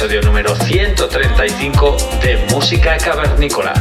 Episodio 0.00 0.22
número 0.22 0.56
135 0.56 1.96
de 2.22 2.38
Música 2.50 2.96
Cavernícola. 2.96 3.74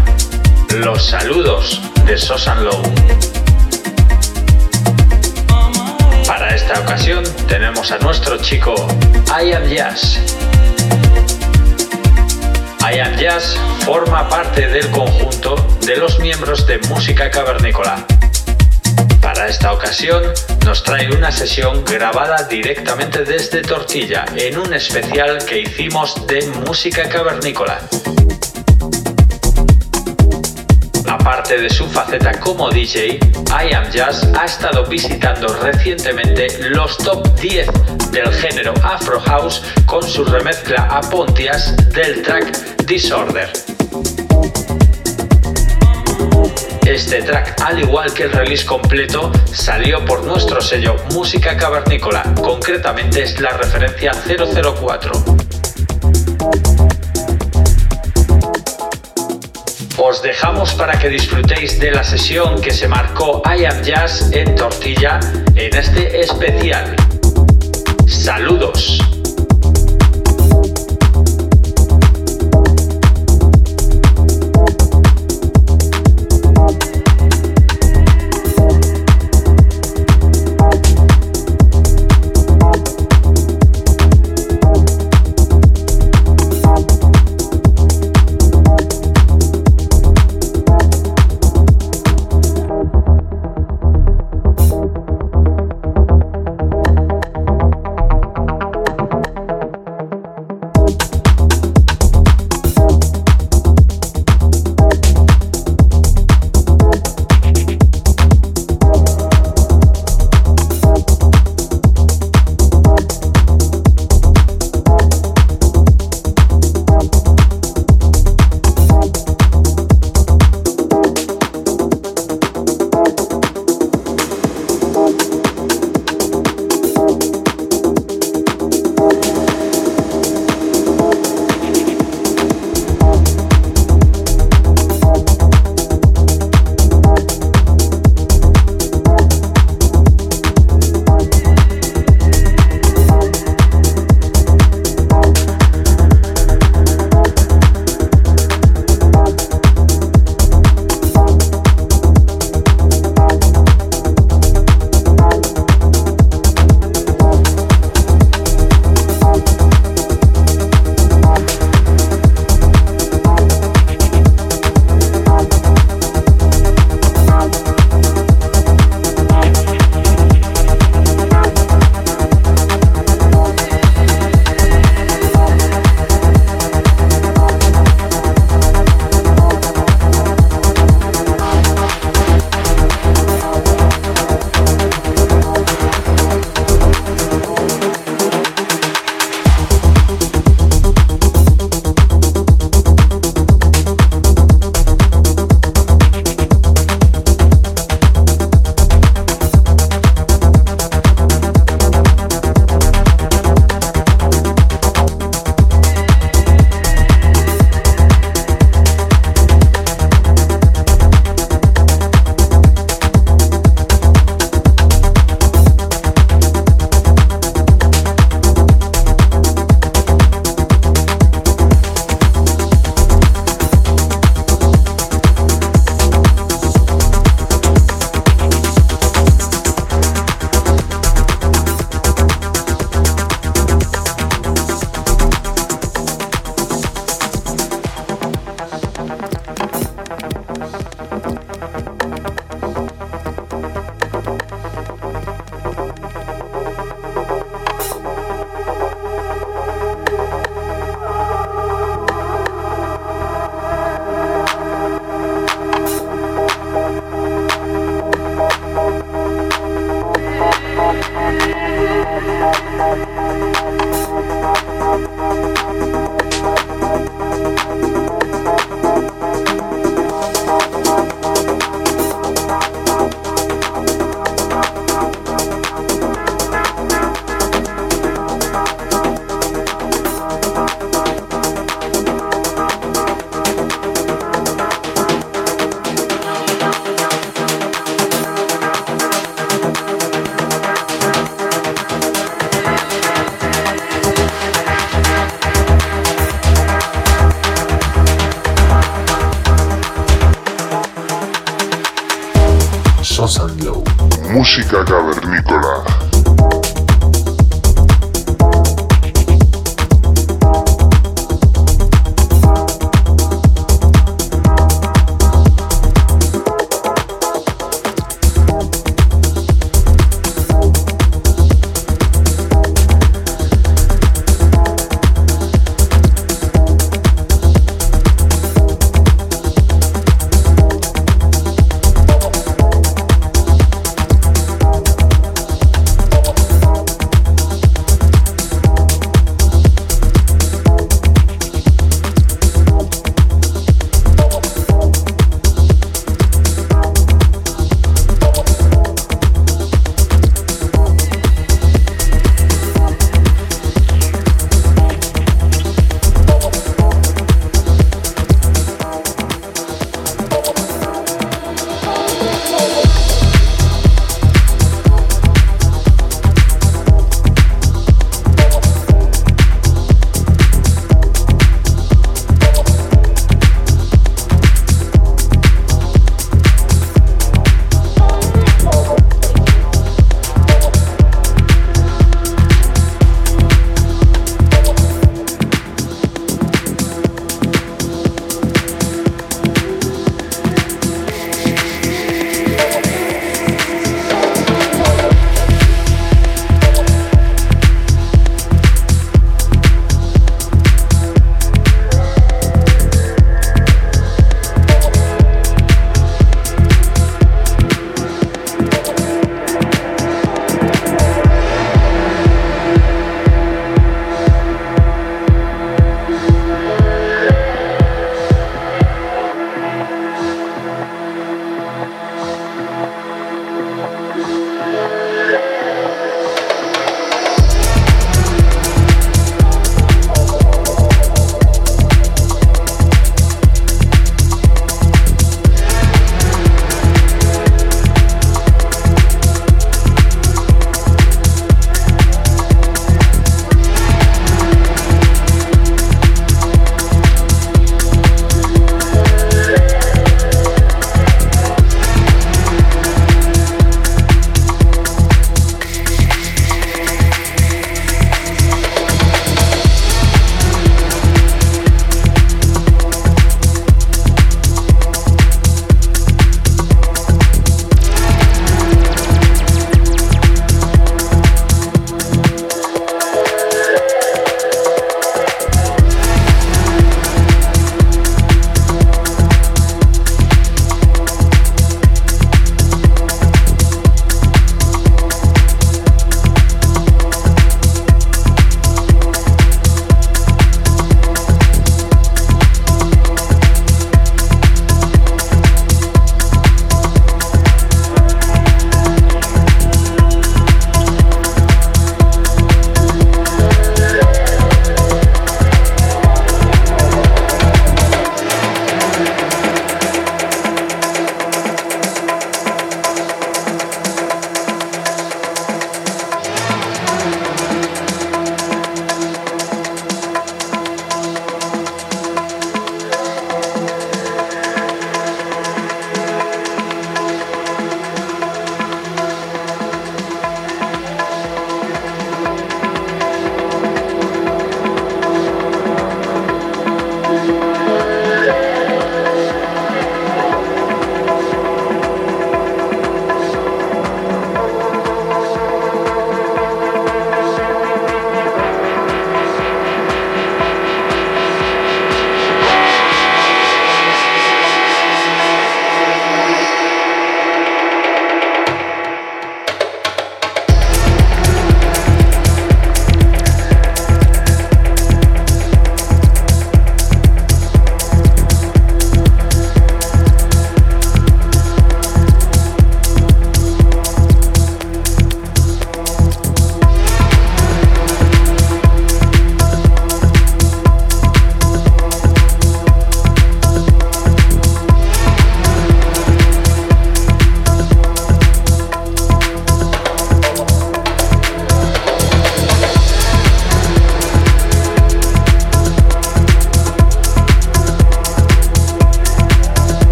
Los 0.75 1.05
saludos 1.05 1.79
de 2.05 2.17
Sosan 2.17 2.65
Low. 2.65 2.81
Para 6.27 6.53
esta 6.53 6.81
ocasión 6.81 7.23
tenemos 7.47 7.93
a 7.93 7.99
nuestro 7.99 8.35
chico 8.35 8.75
I 9.27 9.53
Am 9.53 9.69
Jazz. 9.69 10.19
I 12.81 12.99
Am 12.99 13.15
Jazz 13.15 13.55
forma 13.85 14.27
parte 14.27 14.67
del 14.67 14.89
conjunto 14.89 15.55
de 15.85 15.95
los 15.95 16.19
miembros 16.19 16.67
de 16.67 16.79
Música 16.79 17.31
Cavernícola 17.31 18.05
para 19.21 19.47
esta 19.47 19.73
ocasión 19.73 20.23
nos 20.65 20.83
trae 20.83 21.09
una 21.11 21.31
sesión 21.31 21.83
grabada 21.85 22.43
directamente 22.43 23.23
desde 23.23 23.61
Tortilla 23.61 24.25
en 24.35 24.57
un 24.57 24.73
especial 24.73 25.43
que 25.45 25.59
hicimos 25.61 26.27
de 26.27 26.45
música 26.65 27.07
cavernícola. 27.09 27.79
Aparte 31.07 31.57
de 31.57 31.69
su 31.69 31.87
faceta 31.87 32.39
como 32.39 32.69
DJ, 32.69 33.19
I 33.47 33.73
Am 33.73 33.89
Jazz 33.91 34.27
ha 34.37 34.45
estado 34.45 34.85
visitando 34.85 35.47
recientemente 35.47 36.47
los 36.69 36.97
top 36.97 37.27
10 37.39 37.67
del 38.11 38.31
género 38.33 38.73
Afro 38.83 39.19
House 39.21 39.61
con 39.85 40.03
su 40.03 40.23
remezcla 40.23 40.83
a 40.83 41.01
Pontias 41.01 41.75
del 41.93 42.21
track 42.21 42.85
Disorder. 42.85 43.49
Este 46.89 47.21
track, 47.21 47.61
al 47.61 47.77
igual 47.77 48.11
que 48.15 48.23
el 48.23 48.31
release 48.31 48.65
completo, 48.65 49.31
salió 49.45 50.03
por 50.05 50.23
nuestro 50.23 50.59
sello 50.59 50.95
Música 51.11 51.55
Cavernícola, 51.55 52.23
concretamente 52.41 53.21
es 53.21 53.39
la 53.39 53.51
referencia 53.51 54.11
004. 54.11 55.11
Os 59.97 60.23
dejamos 60.23 60.73
para 60.73 60.97
que 60.97 61.09
disfrutéis 61.09 61.79
de 61.79 61.91
la 61.91 62.03
sesión 62.03 62.59
que 62.59 62.71
se 62.71 62.87
marcó 62.87 63.43
I 63.45 63.65
Am 63.65 63.83
Jazz 63.83 64.31
en 64.31 64.55
Tortilla 64.55 65.19
en 65.53 65.75
este 65.75 66.21
especial. 66.21 66.95
Saludos. 68.07 69.08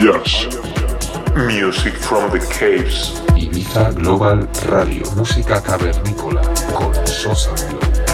Jazz. 0.00 0.46
Music 1.36 1.92
from 1.92 2.30
the 2.30 2.38
caves. 2.58 3.20
Ibiza 3.36 3.92
Global 3.92 4.48
Radio, 4.70 5.04
música 5.14 5.60
cavernícola 5.60 6.40
con 6.72 6.94
Sosa 7.06 7.52
Glow. 7.68 8.09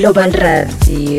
Global 0.00 0.32
Radio. 0.32 1.09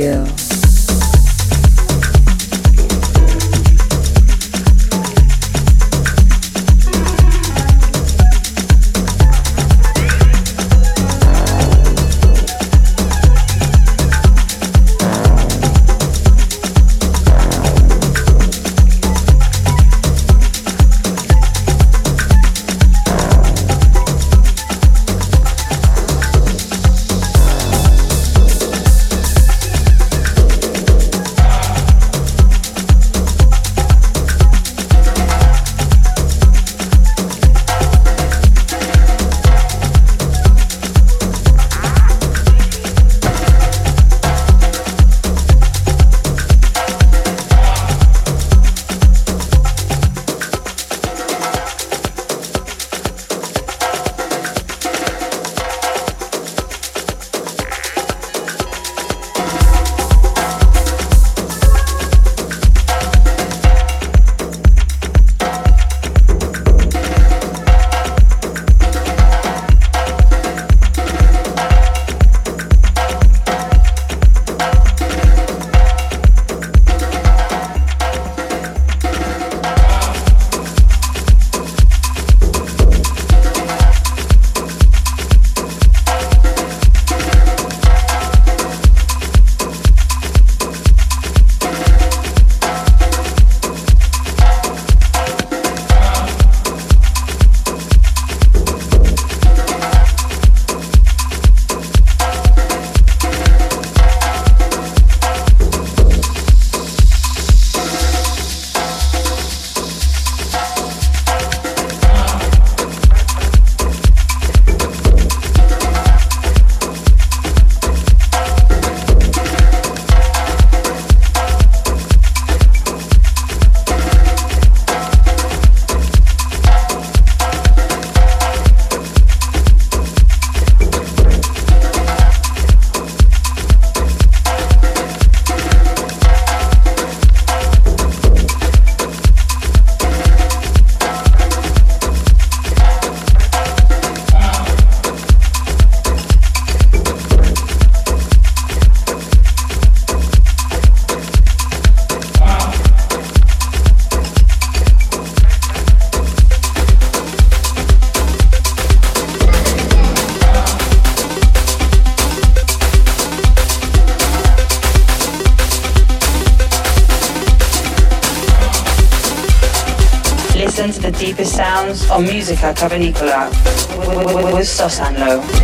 on 172.22 172.28
Musica 172.28 172.74
Tavernicola 172.74 173.50
with, 173.50 174.08
with, 174.08 174.36
with, 174.36 174.54
with 174.54 174.68
Sosanlo. 174.68 175.61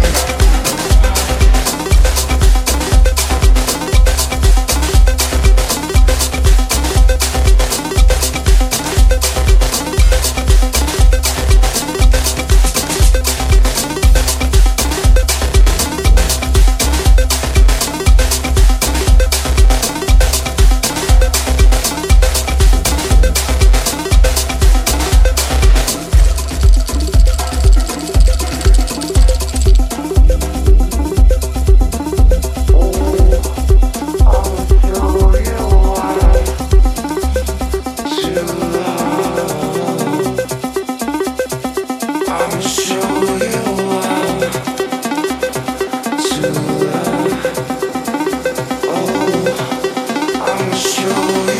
show 51.09 51.56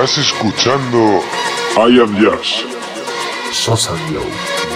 Estás 0.00 0.18
escuchando 0.18 1.24
I 1.76 2.00
Am 2.00 2.14
Jazz. 2.20 2.64
Sosa. 3.50 3.94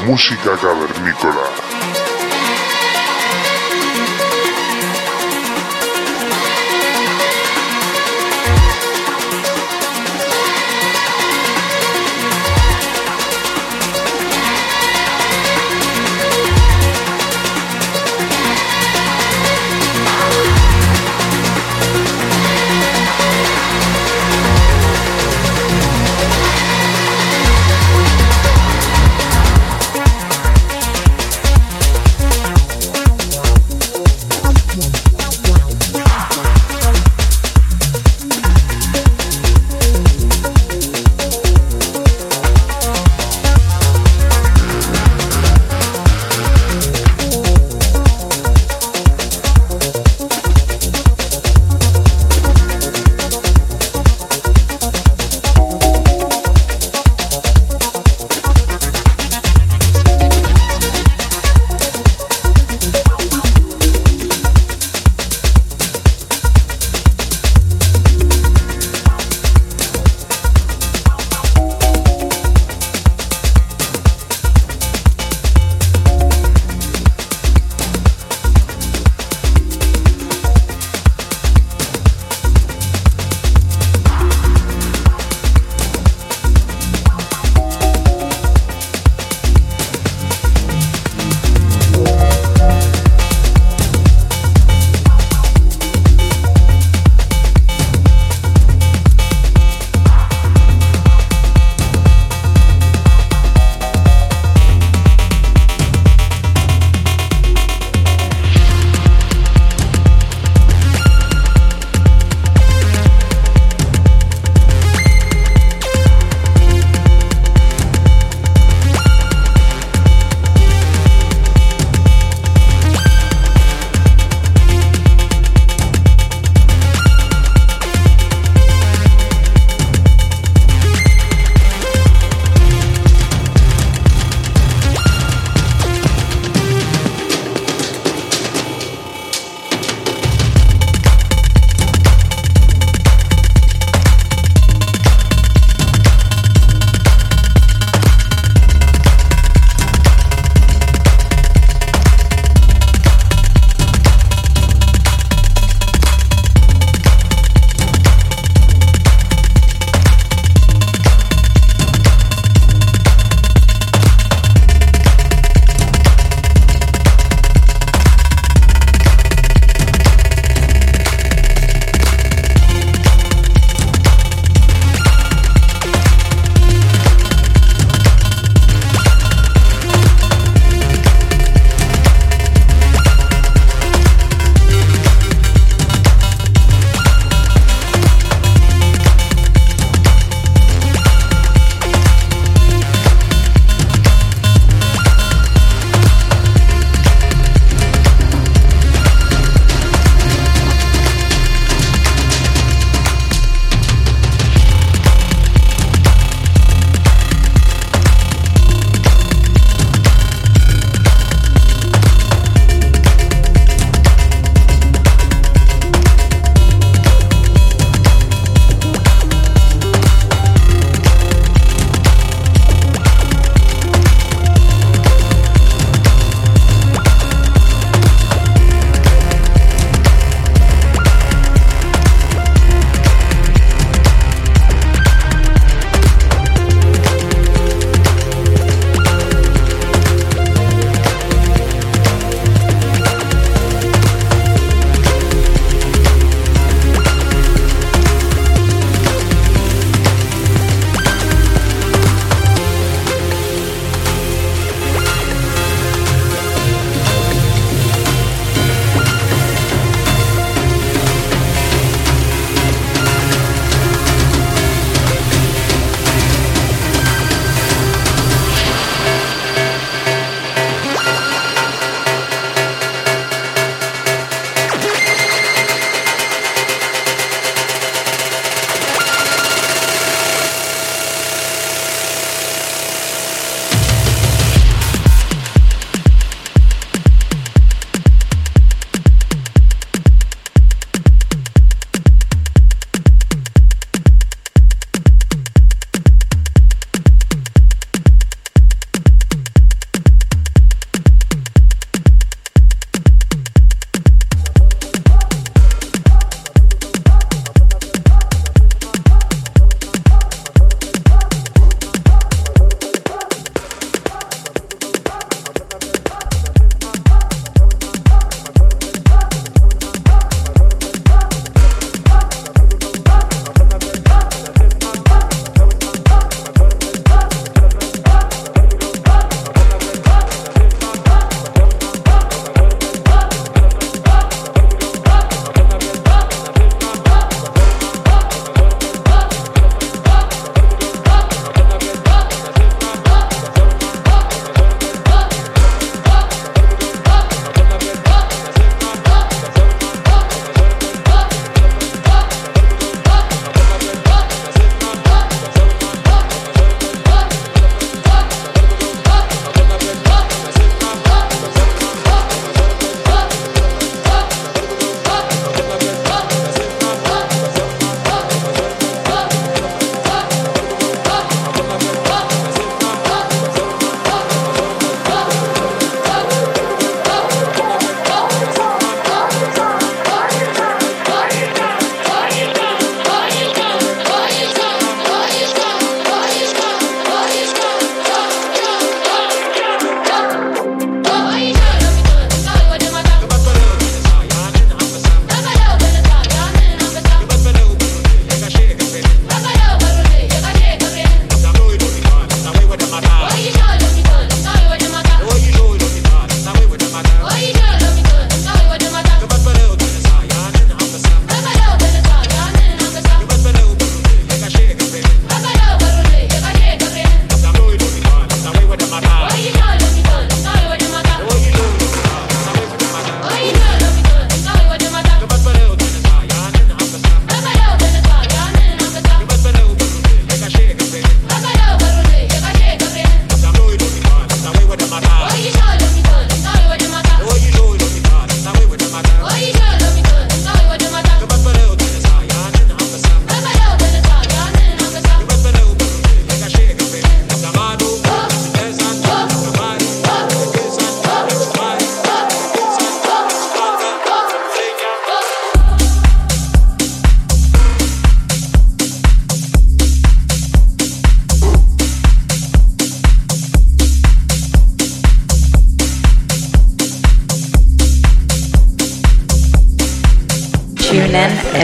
Música 0.04 0.56
cavernícola. 0.56 1.91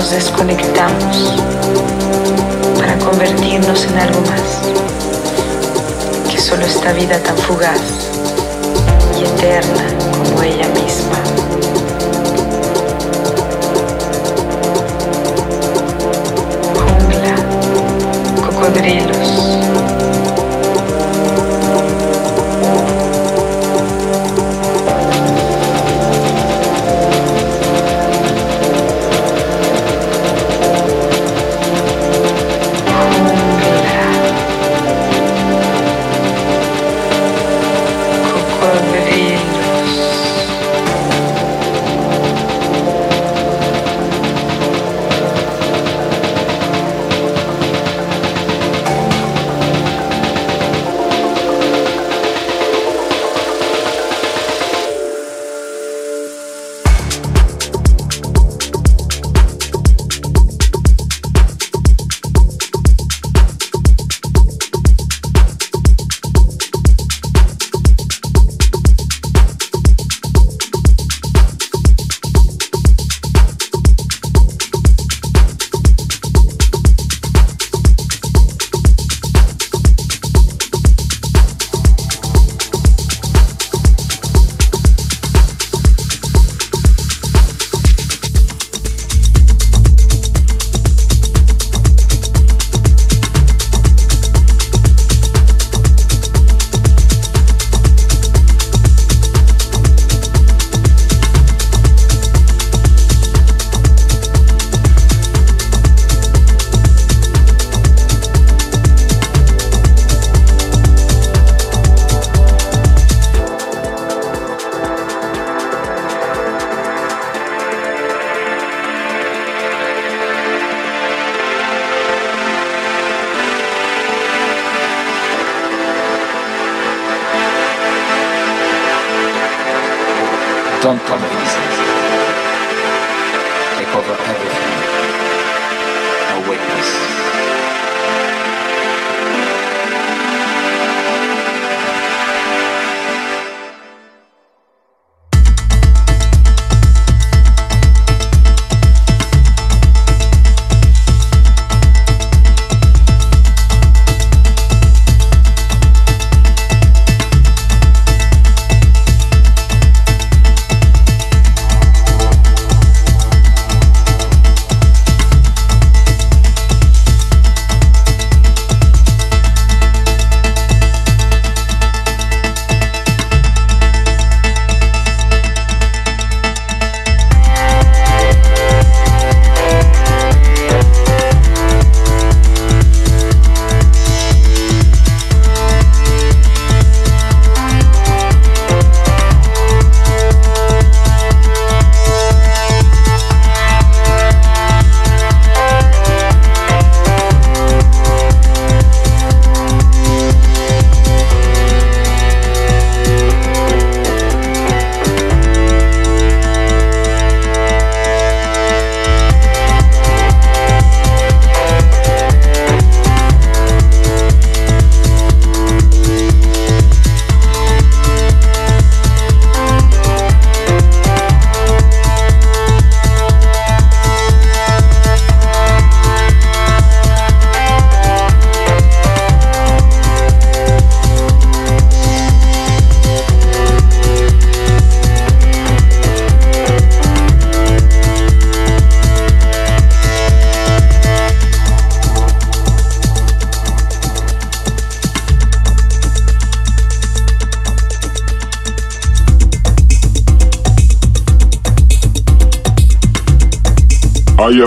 nos 0.00 0.12
desconectamos 0.12 1.34
para 2.78 2.96
convertirnos 3.00 3.84
en 3.84 3.98
algo 3.98 4.20
más 4.22 4.40
que 6.32 6.40
solo 6.40 6.64
esta 6.64 6.94
vida 6.94 7.18
tan 7.18 7.36
fugaz 7.36 7.82
y 9.20 9.24
eterna 9.24 9.84
como 10.24 10.42
ella 10.42 10.68
misma. 10.68 11.18
cocodrilo. 18.46 19.19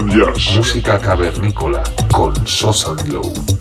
Música 0.01 0.97
cavernícola 0.97 1.83
con 2.11 2.33
Sosa 2.47 2.95
Glow. 3.03 3.52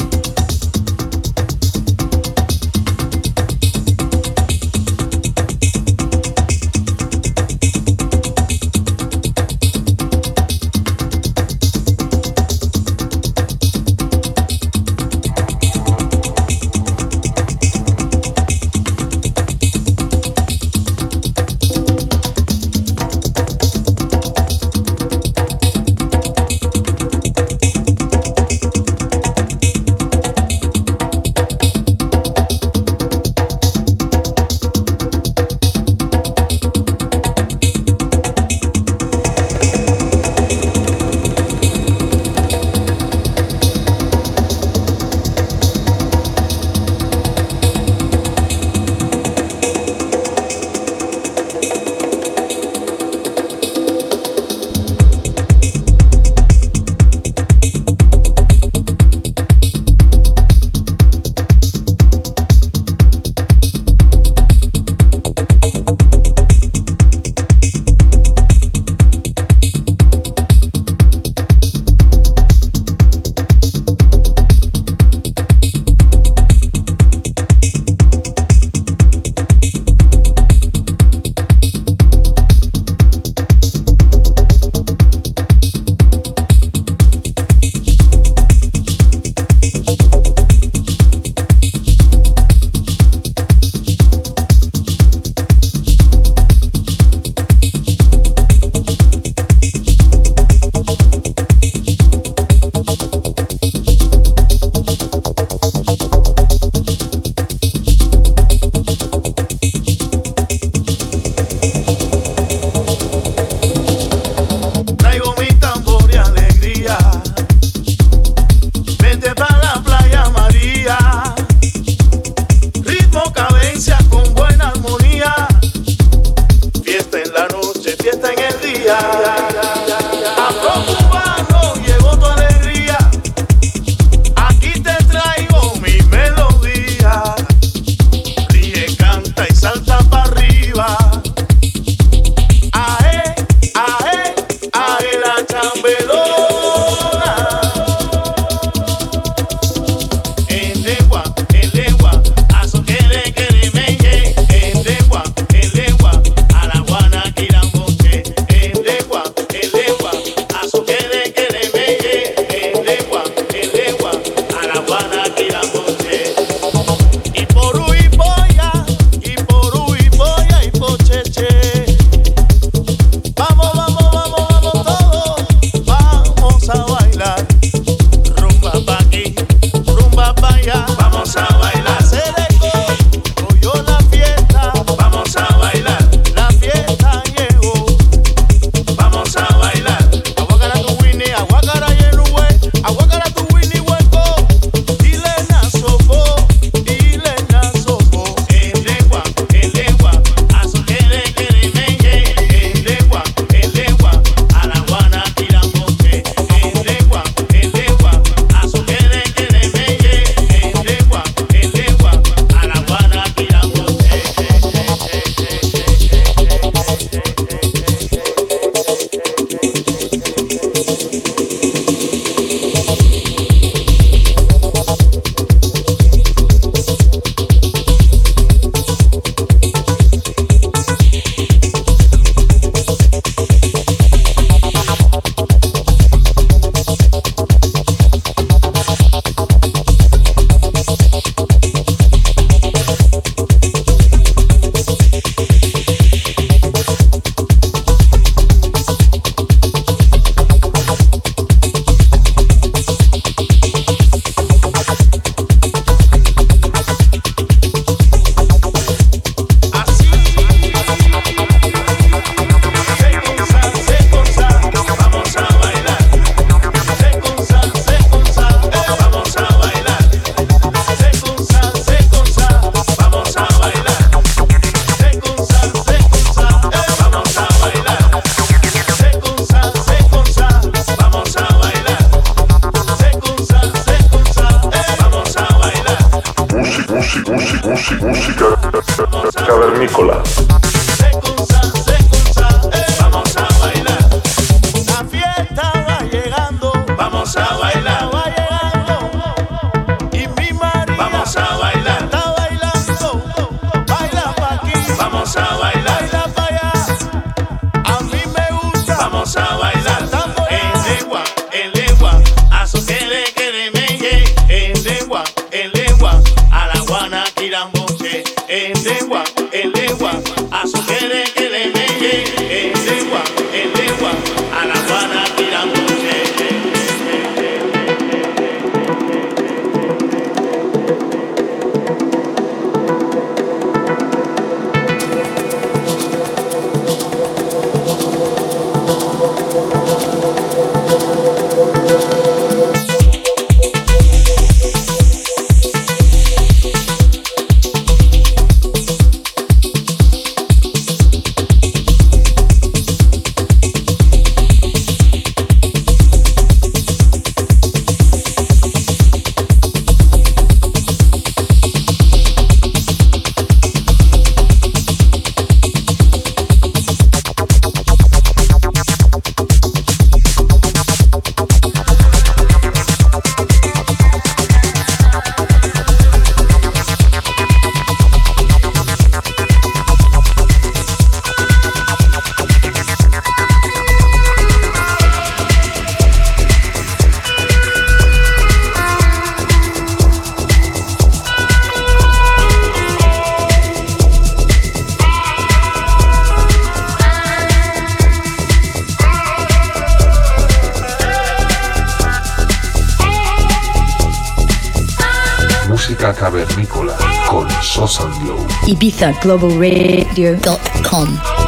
www.globalradio.com. 409.03 411.42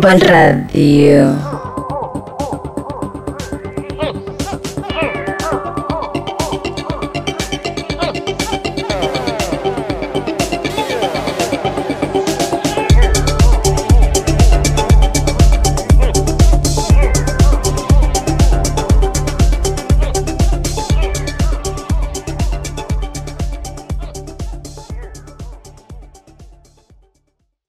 Global 0.00 0.18
Radio. 0.18 1.49